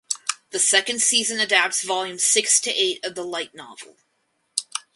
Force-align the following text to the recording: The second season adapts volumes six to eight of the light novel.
The 0.49 0.57
second 0.57 1.03
season 1.03 1.39
adapts 1.39 1.83
volumes 1.83 2.23
six 2.23 2.59
to 2.61 2.71
eight 2.71 3.05
of 3.05 3.13
the 3.13 3.21
light 3.23 3.53
novel. 3.53 3.97